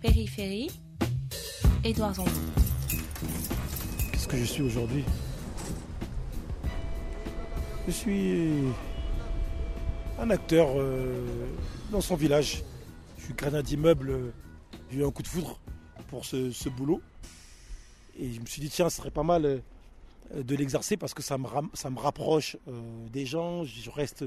[0.00, 0.70] Périphérie,
[1.82, 2.30] Édouard Zambon.
[4.12, 5.04] Qu'est-ce que je suis aujourd'hui?
[7.86, 8.62] Je suis
[10.20, 11.48] un acteur euh,
[11.90, 12.62] dans son village.
[13.16, 14.10] Je suis gradin d'immeuble.
[14.10, 14.32] euh,
[14.90, 15.58] J'ai eu un coup de foudre
[16.08, 17.00] pour ce, boulot.
[18.20, 19.60] Et je me suis dit, tiens, ce serait pas mal euh,
[20.32, 22.56] de l'exercer parce que ça me, ça me rapproche
[23.12, 23.64] des gens.
[23.64, 24.24] Je reste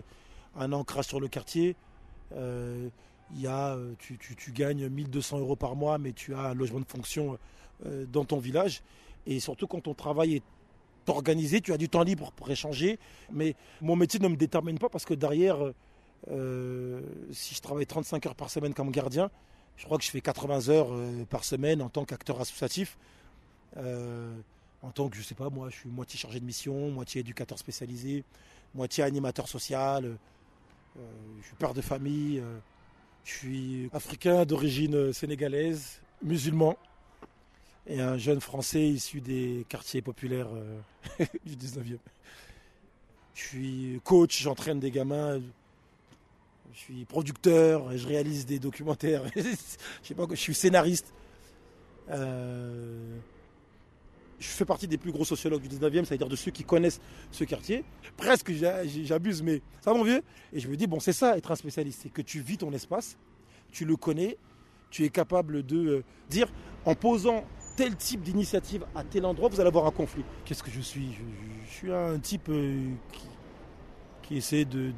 [0.57, 1.77] un ancrage sur le quartier.
[3.35, 6.39] Il y a, euh, tu, tu- tu gagnes 1200 euros par mois, mais tu as
[6.49, 7.37] un logement de fonction
[7.85, 8.81] euh, dans ton village.
[9.25, 10.43] Et surtout quand ton travail est
[11.07, 12.99] organisé, tu as du temps libre pour échanger.
[13.31, 15.57] Mais mon métier ne me détermine pas parce que derrière,
[16.29, 19.29] euh, si je travaille 35 heures par semaine comme gardien,
[19.77, 20.89] je crois que je fais 80 heures
[21.29, 22.97] par semaine en tant qu'acteur associatif.
[24.83, 27.57] En tant que, je sais pas, moi, je suis moitié chargé de mission, moitié éducateur
[27.59, 28.23] spécialisé,
[28.75, 30.17] moitié animateur social.
[30.95, 32.41] je suis père de famille.
[33.23, 36.77] Je suis africain d'origine euh, sénégalaise, musulman
[37.87, 41.97] et un jeune français issu des quartiers populaires euh, du 19e.
[43.33, 45.39] Je suis coach, j'entraîne des gamins,
[46.73, 49.41] je suis producteur, je réalise des documentaires, je
[50.03, 51.13] sais pas je suis scénariste.
[52.09, 53.17] Euh,
[54.41, 56.99] je fais partie des plus gros sociologues du 19e, c'est-à-dire de ceux qui connaissent
[57.31, 57.85] ce quartier.
[58.17, 60.23] Presque, j'a- j'abuse, mais ça, mon vieux?
[60.51, 62.73] Et je me dis, bon, c'est ça, être un spécialiste, c'est que tu vis ton
[62.73, 63.17] espace,
[63.71, 64.37] tu le connais,
[64.89, 66.51] tu es capable de euh, dire,
[66.85, 70.23] en posant tel type d'initiative à tel endroit, vous allez avoir un conflit.
[70.43, 71.13] Qu'est-ce que je suis?
[71.67, 72.89] Je, suis un type euh,
[74.23, 74.91] qui, essaie de,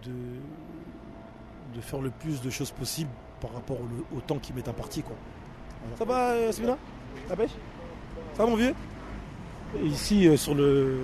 [1.73, 3.77] de, faire le plus de choses possibles par rapport
[4.15, 5.01] au, temps qui m'est imparti.
[5.01, 5.15] Quoi.
[5.97, 6.77] Ça va, euh, Yasmina
[7.29, 7.51] La pêche?
[8.35, 8.73] Ça va, mon vieux?
[9.81, 10.99] Ici, euh, sur, le,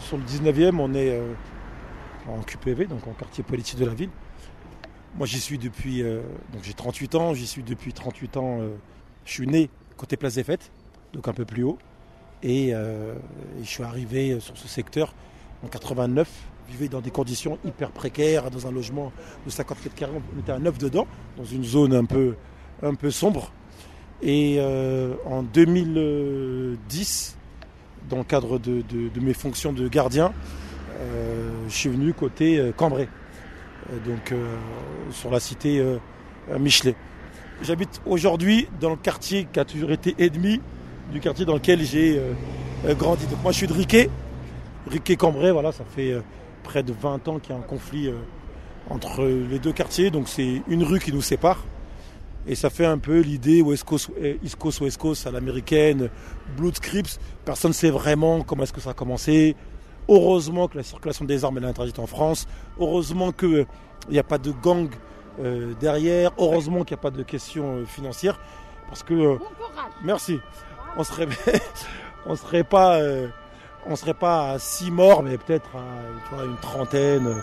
[0.00, 1.32] sur le 19e, on est euh,
[2.28, 4.10] en QPV, donc en quartier politique de la ville.
[5.16, 6.02] Moi, j'y suis depuis.
[6.02, 6.20] euh,
[6.52, 8.58] donc, j'ai 38 ans, j'y suis depuis 38 ans.
[9.24, 10.70] je suis né côté Place des Fêtes,
[11.14, 11.78] donc un peu plus haut.
[12.42, 12.72] Et,
[13.62, 15.14] je suis arrivé sur ce secteur
[15.64, 16.28] en 89.
[16.66, 19.10] Je vivais dans des conditions hyper précaires, dans un logement
[19.46, 20.12] de 50 mètres carrés.
[20.36, 21.06] On était à 9 dedans,
[21.38, 22.34] dans une zone un peu,
[22.82, 23.52] un peu sombre.
[24.22, 24.60] Et
[25.24, 27.35] en 2010,
[28.08, 30.32] dans le cadre de, mes fonctions de gardien,
[31.00, 33.08] euh, je suis venu côté euh, Cambrai,
[33.92, 34.34] Euh, donc
[35.12, 35.80] sur la cité
[36.58, 36.96] Michelet.
[37.62, 40.60] J'habite aujourd'hui dans le quartier qui a toujours été ennemi
[41.12, 42.20] du quartier dans lequel j'ai
[42.98, 43.26] grandi.
[43.26, 44.10] Donc moi je suis de Riquet,
[44.88, 46.16] Riquet-Cambrai, voilà, ça fait
[46.64, 48.10] près de 20 ans qu'il y a un conflit
[48.90, 51.62] entre les deux quartiers, donc c'est une rue qui nous sépare.
[52.46, 56.10] Et ça fait un peu l'idée West Coast, euh, East Coast, West Coast à l'américaine,
[56.56, 57.18] Blood Crips.
[57.44, 59.56] Personne ne sait vraiment comment est-ce que ça a commencé.
[60.08, 62.46] Heureusement que la circulation des armes est interdite en France.
[62.78, 63.66] Heureusement qu'il
[64.08, 64.88] n'y a pas de gang
[65.40, 66.30] euh, derrière.
[66.38, 68.38] Heureusement qu'il n'y a pas de questions euh, financières.
[68.88, 69.14] Parce que.
[69.14, 69.38] euh,
[70.04, 70.38] merci.
[70.96, 71.26] On serait,
[72.26, 72.98] on serait pas.
[73.00, 73.26] euh,
[73.88, 75.82] on serait pas à 6 morts, mais peut-être à
[76.28, 77.38] tu vois, une trentaine euh,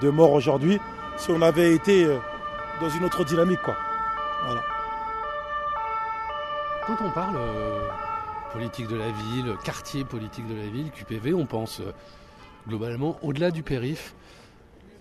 [0.00, 0.78] de morts aujourd'hui
[1.18, 2.16] si on avait été euh,
[2.80, 3.60] dans une autre dynamique.
[3.62, 3.74] Quoi.
[4.44, 4.62] Voilà.
[6.86, 7.88] Quand on parle euh,
[8.52, 11.92] politique de la ville, quartier politique de la ville, QPV, on pense euh,
[12.68, 14.14] globalement au-delà du périph.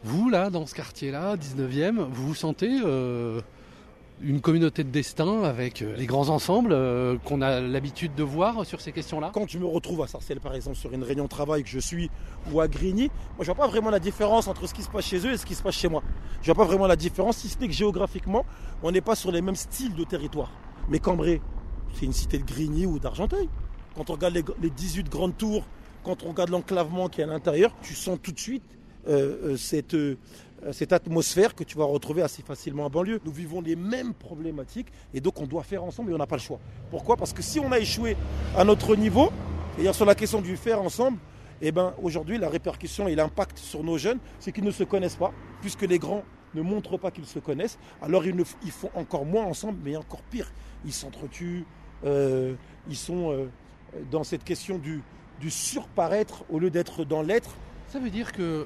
[0.03, 3.41] Vous, là, dans ce quartier-là, 19e, vous vous sentez euh,
[4.21, 8.65] une communauté de destin avec euh, les grands ensembles euh, qu'on a l'habitude de voir
[8.65, 11.29] sur ces questions-là Quand je me retrouve à Sarcelles, par exemple, sur une réunion de
[11.29, 12.09] travail que je suis,
[12.51, 15.05] ou à Grigny, moi je vois pas vraiment la différence entre ce qui se passe
[15.05, 16.01] chez eux et ce qui se passe chez moi.
[16.41, 18.45] Je vois pas vraiment la différence, si ce n'est que géographiquement,
[18.83, 20.51] on n'est pas sur les mêmes styles de territoire.
[20.89, 21.41] Mais Cambrai,
[21.93, 23.49] c'est une cité de Grigny ou d'Argenteuil.
[23.95, 25.65] Quand on regarde les, les 18 grandes tours,
[26.03, 28.63] quand on regarde l'enclavement qui est à l'intérieur, tu sens tout de suite
[29.07, 29.95] euh, cette,
[30.71, 33.19] cette atmosphère que tu vas retrouver assez facilement en banlieue.
[33.25, 36.37] Nous vivons les mêmes problématiques et donc on doit faire ensemble et on n'a pas
[36.37, 36.59] le choix.
[36.89, 37.17] Pourquoi?
[37.17, 38.17] Parce que si on a échoué
[38.57, 39.31] à notre niveau,
[39.73, 41.17] c'est-à-dire sur la question du faire ensemble,
[41.61, 45.15] eh ben, aujourd'hui la répercussion et l'impact sur nos jeunes, c'est qu'ils ne se connaissent
[45.15, 49.43] pas, puisque les grands ne montrent pas qu'ils se connaissent, alors ils, font encore moins
[49.43, 50.51] ensemble, mais encore pire,
[50.85, 51.65] ils s'entretuent,
[52.05, 52.55] euh,
[52.87, 53.49] ils sont euh,
[54.09, 55.01] dans cette question du
[55.49, 57.51] surparaître au lieu d'être dans l'être.
[57.89, 58.65] Ça veut dire que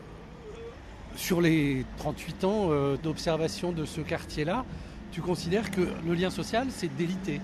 [1.16, 4.66] sur les 38 ans euh, d'observation de ce quartier-là,
[5.12, 7.42] tu considères que le lien social, c'est délité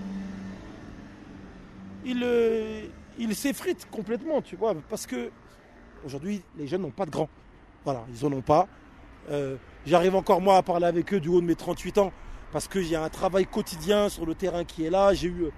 [2.06, 2.86] il, euh,
[3.18, 5.30] il s'effrite complètement, tu vois, parce que
[6.04, 7.28] aujourd'hui, les jeunes n'ont pas de grands.
[7.84, 8.68] Voilà, ils n'en ont pas.
[9.30, 12.12] Euh, J'arrive encore moi à parler avec eux du haut de mes 38 ans,
[12.52, 15.12] parce y a un travail quotidien sur le terrain qui est là.
[15.14, 15.50] J'ai eu,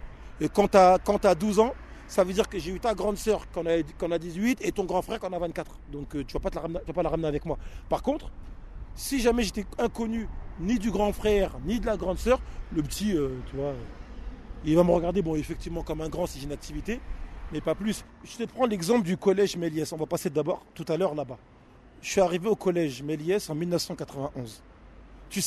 [0.53, 1.75] quand tu as, 12 ans,
[2.09, 4.73] ça veut dire que j'ai eu ta grande sœur quand on a, a 18 et
[4.73, 5.79] ton grand frère quand on a 24.
[5.93, 7.59] Donc euh, tu vas, pas te la ramener- tu vas pas la ramener avec moi.
[7.89, 8.31] Par contre,
[8.95, 10.27] si jamais j'étais inconnu
[10.61, 12.41] ni du grand frère, ni de la grande sœur.
[12.73, 13.73] Le petit, euh, tu vois,
[14.65, 17.01] il va me regarder, bon, effectivement, comme un grand si j'ai une activité,
[17.53, 18.05] mais pas plus.
[18.25, 19.93] Je te prends l'exemple du collège Méliès.
[19.93, 21.39] On va passer d'abord tout à l'heure là-bas.
[22.03, 24.63] Je suis arrivé au collège Méliès en 1991.
[25.31, 25.43] Tu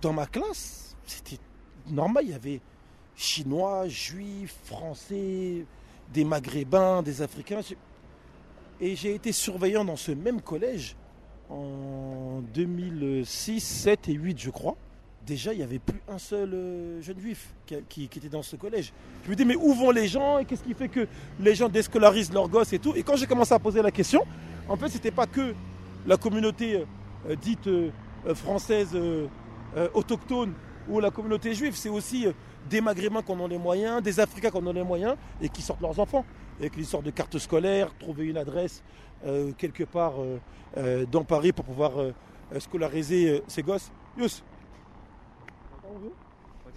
[0.00, 1.38] dans ma classe, c'était
[1.88, 2.60] normal, il y avait
[3.14, 5.64] chinois, juifs, français,
[6.12, 7.60] des maghrébins, des africains.
[8.80, 10.96] Et j'ai été surveillant dans ce même collège
[11.50, 14.76] en 2006, 7 et 8, je crois.
[15.26, 17.54] Déjà, il n'y avait plus un seul euh, jeune juif
[17.88, 18.92] qui, était dans ce collège.
[19.24, 21.06] Je me dis, mais où vont les gens et qu'est-ce qui fait que
[21.40, 22.92] les gens déscolarisent leurs gosses et tout?
[22.94, 24.26] Et quand j'ai commencé à poser la question,
[24.68, 25.54] en fait, ce n'était pas que
[26.06, 26.84] la communauté euh,
[27.30, 27.68] euh, dite
[28.34, 28.96] française
[29.92, 30.54] autochtone
[30.88, 32.26] ou la communauté juive, c'est aussi
[32.68, 35.48] des Maghrébins qui en ont les moyens, des Africains qui en ont les moyens et
[35.48, 36.24] qui sortent leurs enfants.
[36.58, 38.82] Avec l'histoire de carte scolaire, trouver une adresse
[39.58, 40.14] quelque part
[41.10, 41.92] dans Paris pour pouvoir
[42.58, 43.90] scolariser ses gosses.
[44.16, 44.42] Yous, ça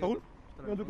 [0.06, 0.20] roule
[0.68, 0.84] On ne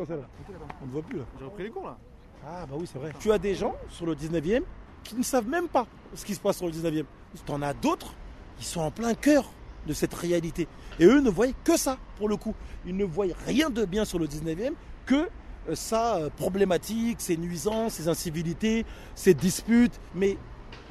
[0.91, 1.25] voit plus là.
[1.37, 1.97] J'ai repris les cours là.
[2.45, 3.11] Ah bah oui c'est vrai.
[3.19, 4.63] Tu as des gens sur le 19e
[5.03, 7.05] qui ne savent même pas ce qui se passe sur le 19e.
[7.45, 8.13] Tu en as d'autres
[8.57, 9.51] qui sont en plein cœur
[9.85, 10.67] de cette réalité.
[10.99, 12.55] Et eux ne voient que ça pour le coup.
[12.85, 14.73] Ils ne voient rien de bien sur le 19e
[15.05, 15.27] que
[15.69, 18.85] euh, sa euh, problématique, ses nuisances, ses incivilités,
[19.15, 19.99] ses disputes.
[20.15, 20.37] Mais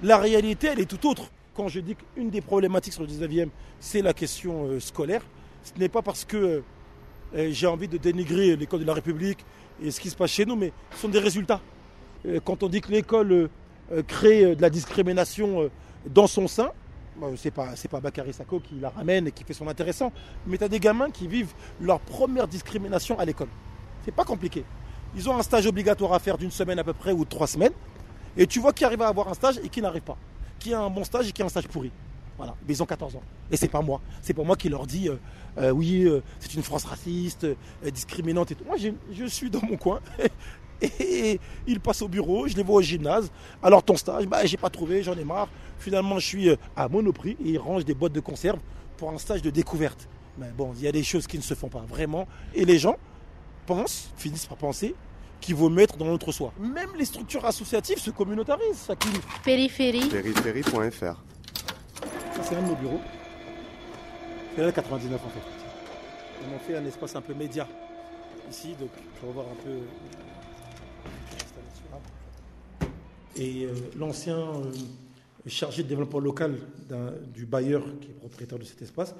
[0.02, 1.30] la réalité, elle est tout autre.
[1.54, 3.48] Quand je dis qu'une des problématiques sur le 19e,
[3.80, 5.22] c'est la question euh, scolaire,
[5.62, 6.62] ce n'est pas parce que
[7.34, 9.44] j'ai envie de dénigrer l'école de la République
[9.82, 11.60] et ce qui se passe chez nous, mais ce sont des résultats.
[12.44, 13.50] Quand on dit que l'école
[14.06, 15.68] crée de la discrimination
[16.08, 16.70] dans son sein,
[17.36, 20.12] c'est pas, pas Bakary Sako qui la ramène et qui fait son intéressant,
[20.46, 23.48] mais tu as des gamins qui vivent leur première discrimination à l'école.
[24.04, 24.64] C'est pas compliqué.
[25.14, 27.72] Ils ont un stage obligatoire à faire d'une semaine à peu près ou trois semaines,
[28.36, 30.16] et tu vois qui arrive à avoir un stage et qui n'arrive pas.
[30.58, 31.90] Qui a un bon stage et qui a un stage pourri.
[32.36, 33.22] Voilà, mais ils ont 14 ans.
[33.50, 34.00] Et c'est pas moi.
[34.20, 35.16] C'est pas moi qui leur dis euh,
[35.58, 37.46] euh, oui, euh, c'est une France raciste,
[37.92, 38.64] discriminante et tout.
[38.64, 40.00] Moi, je suis dans mon coin.
[40.82, 43.30] et ils passent au bureau, je les vois au gymnase.
[43.62, 45.48] Alors ton stage, bah, j'ai pas trouvé, j'en ai marre.
[45.78, 48.58] Finalement, je suis à Monoprix et ils rangent des boîtes de conserve
[48.96, 50.08] pour un stage de découverte.
[50.38, 52.26] Mais bon, il y a des choses qui ne se font pas vraiment.
[52.54, 52.96] Et les gens
[53.66, 54.94] pensent, finissent par penser
[55.40, 56.52] qu'il vaut mettre dans notre soi.
[56.58, 58.88] Même les structures associatives se communautarisent.
[59.44, 60.08] Périphérie.
[60.08, 61.22] Périphérie.fr
[62.42, 63.00] c'est un de nos bureaux.
[64.54, 65.40] C'est là 99 en fait.
[66.48, 67.66] On a fait un espace un peu média
[68.48, 68.90] ici, donc
[69.20, 69.78] je vais voir un peu
[73.38, 74.72] Et euh, l'ancien euh,
[75.46, 76.58] chargé de développement local
[77.32, 79.14] du bailleur qui est propriétaire de cet espace,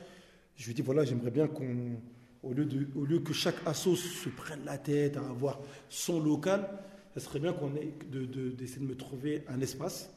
[0.56, 1.96] je lui dis voilà, j'aimerais bien qu'on,
[2.42, 6.20] au lieu, de, au lieu que chaque assos se prenne la tête à avoir son
[6.20, 6.68] local,
[7.14, 10.10] ce serait bien qu'on ait d'essayer de me trouver un espace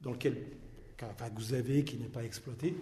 [0.00, 0.36] dans lequel
[0.96, 1.04] que
[1.36, 2.74] vous avez, qui n'est pas exploité.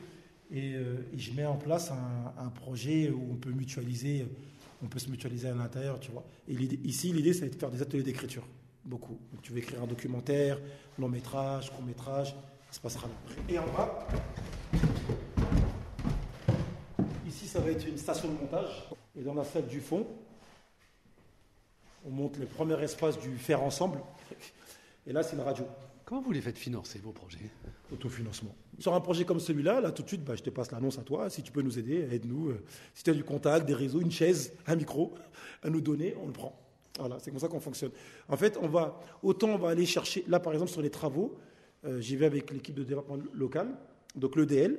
[0.55, 4.27] Euh, et, je mets en place un, projet où on peut mutualiser,
[4.83, 6.25] on peut se mutualiser à l'intérieur, tu vois.
[6.49, 8.47] Et ici, l'idée, c'est de faire des ateliers d'écriture,
[8.85, 9.19] beaucoup.
[9.33, 10.59] Donc, tu veux écrire un documentaire,
[10.99, 12.35] long métrage, court métrage,
[12.71, 13.35] ça se passera là.
[13.49, 14.07] Et en bas,
[17.27, 18.89] ici, ça va être une station de montage.
[19.17, 20.07] Et dans la salle du fond,
[22.05, 24.01] on monte le premier espace du faire ensemble.
[25.07, 25.67] Et là, c'est la radio.
[26.05, 27.51] Comment vous les faites financer, vos projets?
[27.93, 28.55] Autofinancement.
[28.79, 31.03] Sur un projet comme celui-là, là, tout de suite, bah, je te passe l'annonce à
[31.03, 31.31] toi.
[31.31, 32.51] Si tu peux nous aider, aide-nous.
[32.51, 35.15] Euh, si tu as du contact, des réseaux, une chaise, un micro
[35.63, 36.64] à nous donner, on le prend.
[36.99, 37.91] Voilà, c'est comme ça qu'on fonctionne.
[38.29, 41.37] En fait, on va, autant on va aller chercher, là par exemple sur les travaux,
[41.85, 43.77] euh, j'y vais avec l'équipe de développement local,
[44.15, 44.79] donc l'EDL,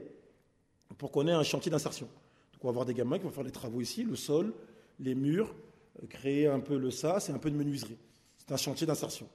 [0.97, 2.07] pour qu'on ait un chantier d'insertion.
[2.53, 4.53] Donc on va avoir des gamins qui vont faire les travaux ici, le sol,
[4.99, 5.53] les murs,
[6.01, 7.97] euh, créer un peu le sas et un peu de menuiserie.
[8.37, 9.27] C'est un chantier d'insertion.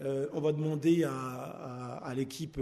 [0.00, 2.58] Euh, on va demander à, l'équipe,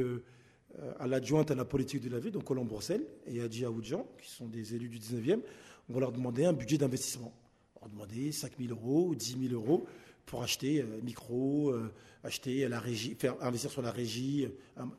[0.99, 4.29] à l'adjointe à la politique de la ville, donc Colomb Brossel et Adji Aoudjan, qui
[4.29, 5.41] sont des élus du 19e,
[5.89, 7.33] on va leur demander un budget d'investissement.
[7.81, 9.87] On va demander 5 000 euros ou 10 000 euros
[10.27, 11.75] pour acheter euh, micro,
[12.23, 14.49] acheter la régie, faire investir sur la régie.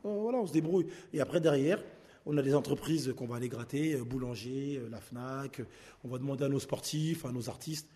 [0.02, 0.86] voilà, on se débrouille.
[1.12, 1.82] Et après, derrière,
[2.26, 5.62] on a des entreprises qu'on va aller gratter, boulanger, la FNAC.
[6.04, 7.88] On va demander à nos sportifs, à nos artistes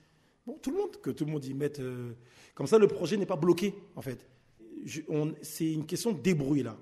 [0.47, 1.81] Bon, tout le monde, que tout le monde y mette.
[1.81, 2.13] Euh,
[2.55, 4.25] comme ça, le projet n'est pas bloqué, en fait.
[5.43, 6.77] C'est une question de débrouille, là.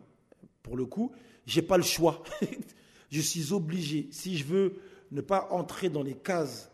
[0.62, 1.12] Pour le coup,
[1.46, 2.23] j'ai pas le choix.
[3.11, 4.08] je suis obligé.
[4.11, 4.75] Si je veux
[5.11, 6.70] ne pas entrer dans les cases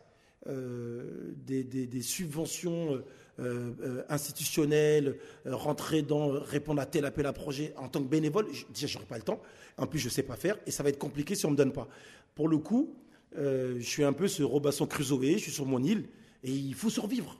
[0.46, 3.02] euh, des, subventions
[3.38, 5.16] euh, institutionnelles,
[5.46, 9.16] rentrer dans, répondre à tel appel à projet en tant que bénévole, déjà, j'aurai pas
[9.16, 9.40] le temps.
[9.76, 11.72] En plus, je sais pas faire et ça va être compliqué si on me donne
[11.72, 11.88] pas.
[12.34, 12.94] Pour le coup,
[13.36, 16.08] je suis un peu ce Robinson Crusoe, je suis sur mon île
[16.42, 17.36] et il faut survivre.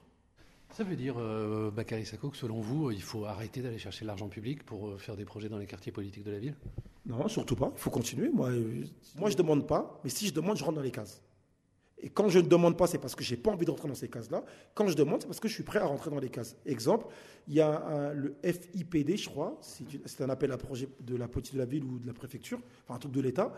[0.73, 4.28] Ça veut dire, euh, Bakary Sako, que selon vous, il faut arrêter d'aller chercher l'argent
[4.28, 6.54] public pour euh, faire des projets dans les quartiers politiques de la ville?
[7.07, 7.73] Non, surtout pas.
[7.75, 8.28] Il faut continuer.
[8.28, 8.85] Moi, euh,
[9.16, 11.23] moi je ne demande pas, mais si je demande, je rentre dans les cases.
[12.02, 13.88] Et quand je ne demande pas, c'est parce que je n'ai pas envie de rentrer
[13.88, 14.42] dans ces cases-là.
[14.75, 16.57] Quand je demande, c'est parce que je suis prêt à rentrer dans les cases.
[16.64, 17.07] Exemple,
[17.47, 21.54] il y a le FIPD, je crois, c'est un appel à projet de la politique
[21.54, 23.52] de la ville ou de la préfecture, enfin un truc de l'État.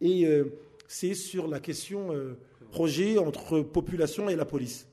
[0.00, 0.44] Et euh,
[0.86, 2.38] c'est sur la question euh,
[2.70, 4.86] projet entre population et la police.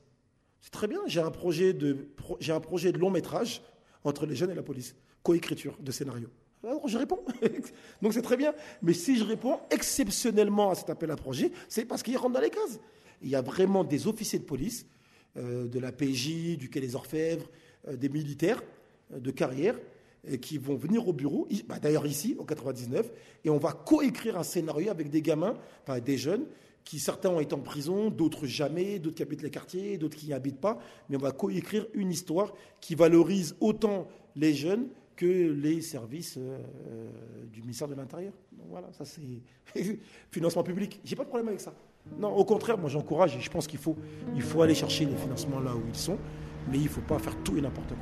[0.60, 2.08] C'est très bien, j'ai un, projet de,
[2.40, 3.62] j'ai un projet de long métrage
[4.02, 6.28] entre les jeunes et la police, coécriture de scénario.
[6.64, 7.20] Alors je réponds.
[8.02, 8.54] Donc c'est très bien.
[8.82, 12.40] Mais si je réponds exceptionnellement à cet appel à projet, c'est parce qu'il rentre dans
[12.40, 12.80] les cases.
[13.22, 14.86] Il y a vraiment des officiers de police,
[15.36, 17.48] euh, de la PJ, du Quai des Orfèvres,
[17.88, 18.62] euh, des militaires
[19.12, 19.78] euh, de carrière,
[20.42, 23.10] qui vont venir au bureau, bah, d'ailleurs ici, en 99,
[23.44, 26.44] et on va coécrire un scénario avec des gamins, enfin des jeunes,
[26.84, 30.26] qui certains ont été en prison, d'autres jamais, d'autres qui habitent les quartiers, d'autres qui
[30.26, 34.88] n'y habitent pas, mais on va coécrire une histoire qui valorise autant les jeunes
[35.18, 36.60] que les services euh,
[37.52, 38.32] du ministère de l'Intérieur.
[38.52, 39.42] Donc voilà, ça c'est
[40.30, 41.00] financement public.
[41.04, 41.74] J'ai pas de problème avec ça.
[42.18, 43.96] Non, au contraire, moi j'encourage et je pense qu'il faut,
[44.36, 46.16] il faut aller chercher les financements là où ils sont,
[46.70, 47.96] mais il ne faut pas faire tout et n'importe quoi.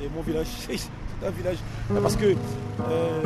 [0.00, 1.58] C'est mon village, c'est un village.
[1.92, 2.34] Parce que
[2.88, 3.22] euh,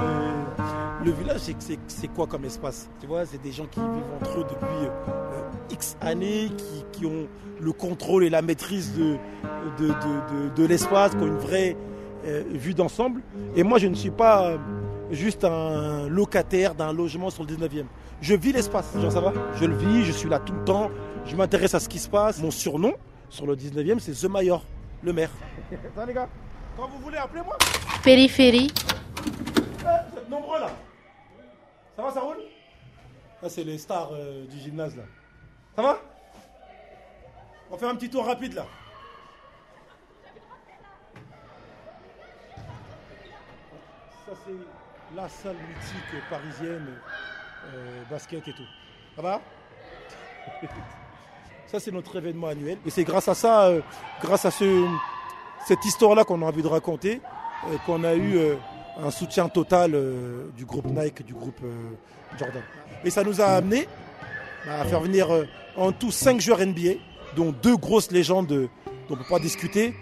[1.04, 1.42] le village,
[1.86, 2.90] c'est quoi comme espace?
[3.00, 6.50] Tu vois, c'est des gens qui vivent entre eux depuis euh, X années,
[6.92, 7.28] qui, ont
[7.60, 9.18] le contrôle et la maîtrise de,
[10.56, 11.91] de l'espace, qui ont une vraie euh,
[12.24, 13.20] vue d'ensemble.
[13.56, 14.58] Et moi, je ne suis pas euh,
[15.10, 17.84] juste un locataire d'un logement sur le 19e.
[18.20, 19.32] Je vis l'espace, genre ça va?
[19.56, 20.90] Je le vis, je suis là tout le temps,
[21.26, 22.40] je m'intéresse à ce qui se passe.
[22.40, 22.94] Mon surnom
[23.28, 24.64] sur le 19e, c'est The Mayor,
[25.02, 25.30] le maire.
[25.94, 26.28] ça les gars,
[26.76, 27.56] quand vous voulez, appelez-moi.
[28.04, 28.72] Périphérie.
[28.76, 30.70] Eh, vous êtes nombreux là.
[31.96, 32.38] Ça va, ça roule?
[33.40, 35.02] Ça, c'est les stars euh, du gymnase là.
[35.74, 35.98] Ça va?
[37.68, 38.66] On va faire un petit tour rapide là.
[44.44, 46.86] C'est la salle mythique parisienne,
[47.66, 48.66] euh, basket et tout.
[49.16, 49.40] Ça va?
[51.66, 52.76] Ça, c'est notre événement annuel.
[52.84, 53.80] Et c'est grâce à ça, euh,
[54.20, 54.86] grâce à ce,
[55.66, 57.22] cette histoire-là qu'on a envie de raconter,
[57.66, 58.38] euh, qu'on a eu
[58.98, 59.98] un soutien total
[60.54, 61.62] du groupe Nike, du groupe
[62.38, 62.62] Jordan.
[63.04, 63.88] Et ça nous a amené
[64.68, 65.28] à faire venir
[65.74, 67.00] en tout cinq joueurs NBA,
[67.36, 68.68] dont deux grosses légendes dont
[69.08, 69.94] on ne peut pas discuter,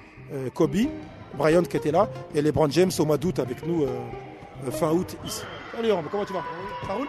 [0.54, 0.88] Kobe,
[1.34, 4.90] Brian qui était là, et les Brand James au mois d'août avec nous euh, fin
[4.90, 5.42] août ici.
[5.75, 6.44] Salut comment tu vas?
[6.87, 7.06] Ça roule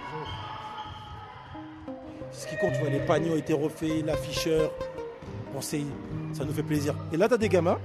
[2.32, 4.72] Ce qui compte, tu vois, les paniers ont été refaits, l'afficheur.
[5.54, 5.78] Bon, ça
[6.46, 6.96] nous fait plaisir.
[7.12, 7.78] Et là, tu as des gamins,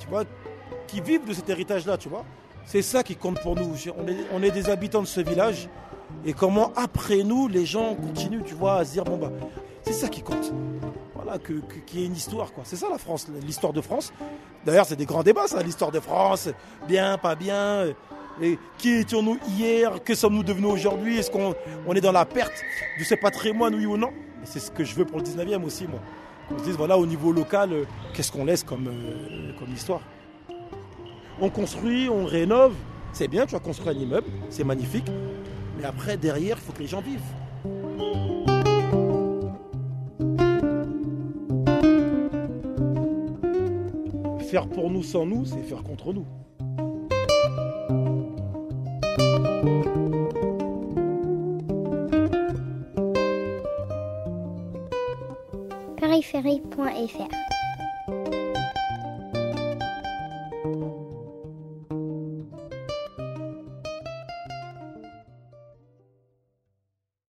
[0.00, 0.24] tu vois,
[0.86, 2.24] qui vivent de cet héritage-là, tu vois.
[2.66, 3.74] C'est ça qui compte pour nous.
[3.96, 5.68] On est, on est, des habitants de ce village.
[6.24, 9.30] Et comment, après nous, les gens continuent, tu vois, à se dire, bon, bah,
[9.82, 10.52] c'est ça qui compte.
[11.24, 12.50] Voilà, qu'il y ait une histoire.
[12.64, 14.12] C'est ça la France, l'histoire de France.
[14.66, 16.50] D'ailleurs, c'est des grands débats, ça, l'histoire de France.
[16.86, 17.86] Bien, pas bien.
[18.42, 20.04] Et qui étions-nous hier?
[20.04, 21.18] Que sommes-nous devenus aujourd'hui?
[21.18, 21.54] Est-ce qu'on
[21.86, 22.62] on est dans la perte
[22.98, 24.10] de ce patrimoine, oui ou non?
[24.44, 26.00] C'est ce que je veux pour le 19e aussi, moi.
[26.50, 30.00] On se dise, voilà, au niveau local, euh, qu'est-ce qu'on laisse comme, euh, comme histoire?
[31.40, 32.74] On construit, on rénove.
[33.14, 35.06] C'est bien, tu as construit un immeuble, c'est magnifique.
[35.78, 37.20] Mais après, derrière, il faut que les gens vivent.
[44.54, 46.24] Faire pour nous sans nous, c'est faire contre nous.